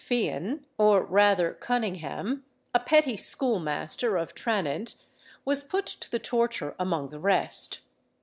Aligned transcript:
Fian, 0.03 0.65
or 0.79 1.03
rather 1.05 1.53
Cunningham, 1.53 2.43
a 2.73 2.79
petty 2.79 3.15
schoolmaster 3.15 4.17
of 4.17 4.33
Tranent, 4.33 4.95
was 5.45 5.61
put 5.61 5.85
to 5.85 6.09
the 6.09 6.17
torture 6.17 6.73
among 6.79 7.09
the 7.09 7.19
rest. 7.19 7.81